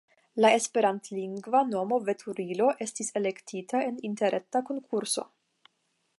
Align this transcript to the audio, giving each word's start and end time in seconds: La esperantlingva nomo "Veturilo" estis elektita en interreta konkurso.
La 0.43 0.49
esperantlingva 0.59 1.61
nomo 1.75 1.99
"Veturilo" 2.07 2.71
estis 2.87 3.15
elektita 3.23 3.83
en 3.91 4.03
interreta 4.13 4.65
konkurso. 4.73 5.29